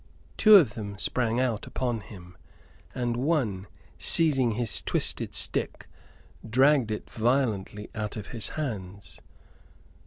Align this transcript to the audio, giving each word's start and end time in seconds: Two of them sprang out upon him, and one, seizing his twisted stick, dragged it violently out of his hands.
Two 0.35 0.55
of 0.55 0.73
them 0.73 0.97
sprang 0.97 1.39
out 1.39 1.67
upon 1.67 1.99
him, 1.99 2.35
and 2.95 3.15
one, 3.15 3.67
seizing 3.99 4.53
his 4.53 4.81
twisted 4.81 5.35
stick, 5.35 5.87
dragged 6.43 6.89
it 6.89 7.07
violently 7.07 7.91
out 7.93 8.17
of 8.17 8.29
his 8.29 8.47
hands. 8.57 9.19